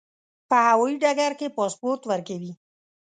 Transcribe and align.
په 0.49 0.57
هوایي 0.67 0.95
ډګر 1.03 1.31
کې 1.39 1.47
پاسپورت 1.57 2.01
ورکوي. 2.07 2.51